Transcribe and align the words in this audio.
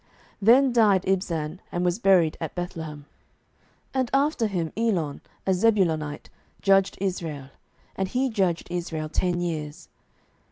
07:012:010 0.01 0.09
Then 0.47 0.73
died 0.73 1.05
Ibzan, 1.05 1.59
and 1.71 1.85
was 1.85 1.99
buried 1.99 2.35
at 2.41 2.55
Bethlehem. 2.55 3.05
07:012:011 3.93 3.99
And 3.99 4.09
after 4.15 4.47
him 4.47 4.71
Elon, 4.75 5.21
a 5.45 5.51
Zebulonite, 5.53 6.29
judged 6.63 6.97
Israel; 6.99 7.49
and 7.95 8.07
he 8.07 8.31
judged 8.31 8.69
Israel 8.71 9.09
ten 9.09 9.39
years. 9.41 9.89